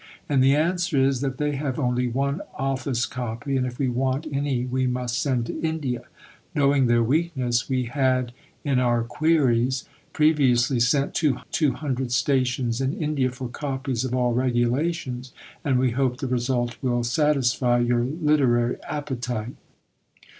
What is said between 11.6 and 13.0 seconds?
hundred Stations in